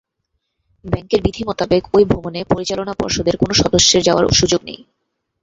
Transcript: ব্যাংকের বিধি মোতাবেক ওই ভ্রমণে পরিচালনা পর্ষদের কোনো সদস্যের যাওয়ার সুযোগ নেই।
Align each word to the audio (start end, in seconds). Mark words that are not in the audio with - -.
ব্যাংকের 0.85 1.21
বিধি 1.21 1.41
মোতাবেক 1.43 1.83
ওই 1.93 2.03
ভ্রমণে 2.05 2.41
পরিচালনা 2.43 2.93
পর্ষদের 2.93 3.35
কোনো 3.37 3.53
সদস্যের 3.53 4.01
যাওয়ার 4.03 4.25
সুযোগ 4.31 4.61
নেই। 4.63 4.79